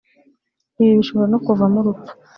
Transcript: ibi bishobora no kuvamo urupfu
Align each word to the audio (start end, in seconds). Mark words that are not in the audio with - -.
ibi 0.81 0.91
bishobora 0.99 1.27
no 1.33 1.39
kuvamo 1.45 1.77
urupfu 1.79 2.11